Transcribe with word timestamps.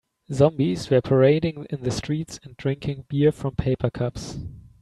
Zombies 0.33 0.89
were 0.89 0.99
parading 0.99 1.67
in 1.69 1.81
the 1.83 1.91
streets 1.91 2.39
and 2.43 2.57
drinking 2.57 3.05
beer 3.07 3.31
from 3.31 3.53
paper 3.55 3.91
cups. 3.91 4.39